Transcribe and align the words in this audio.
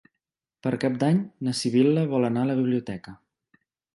Per 0.67 0.71
Cap 0.83 0.95
d'Any 1.03 1.19
na 1.49 1.53
Sibil·la 1.59 2.05
vol 2.13 2.27
anar 2.31 2.45
a 2.47 2.51
la 2.53 2.57
biblioteca. 2.61 3.17